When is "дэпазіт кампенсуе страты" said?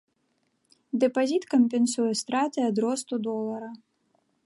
1.03-2.59